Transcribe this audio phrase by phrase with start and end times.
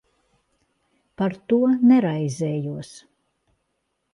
[1.21, 1.59] Par to
[1.91, 2.91] neraizējos.